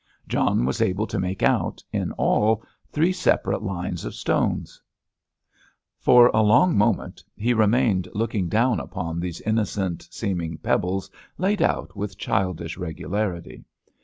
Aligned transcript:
John 0.27 0.65
was 0.65 0.81
able 0.81 1.05
to 1.05 1.19
make 1.19 1.43
out, 1.43 1.83
in 1.93 2.11
all, 2.13 2.63
three 2.91 3.11
separate 3.13 3.61
lines 3.61 4.03
of 4.03 4.15
stones. 4.15 4.81
For 5.99 6.29
a 6.29 6.41
long 6.41 6.75
minute 6.75 7.21
he 7.35 7.53
remained 7.53 8.07
looking 8.15 8.49
down 8.49 8.79
upon 8.79 9.19
these 9.19 9.41
innocent 9.41 10.07
seeming 10.09 10.57
pebbles 10.57 11.11
laid 11.37 11.61
out 11.61 11.95
with 11.95 12.17
childish 12.17 12.79
regularity. 12.79 13.63